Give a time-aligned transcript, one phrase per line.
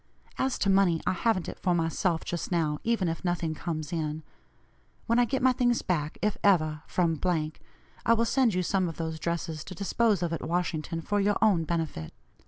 [0.39, 4.23] As to money, I haven't it for myself just now, even if nothing comes in.
[5.05, 7.21] When I get my things back, if ever, from,
[8.03, 11.37] I will send you some of those dresses to dispose of at Washington for your
[11.39, 12.15] own benefit.